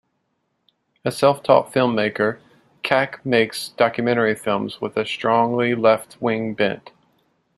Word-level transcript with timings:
A 1.05 1.11
self-taught 1.11 1.71
film-maker, 1.71 2.39
Kak 2.81 3.23
makes 3.23 3.69
documentary 3.69 4.33
films 4.33 4.81
with 4.81 4.97
a 4.97 5.05
strongly 5.05 5.75
left-wing 5.75 6.55
bent. 6.55 6.89